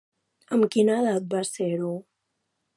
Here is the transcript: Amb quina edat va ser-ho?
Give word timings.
Amb 0.57 0.65
quina 0.75 0.95
edat 1.03 1.29
va 1.35 1.45
ser-ho? 1.53 1.95